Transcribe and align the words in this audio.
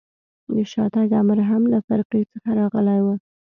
د 0.55 0.57
شاتګ 0.71 1.09
امر 1.21 1.39
هم 1.49 1.63
له 1.73 1.79
فرقې 1.87 2.21
څخه 2.31 2.49
راغلی 2.59 2.99
و. 3.03 3.07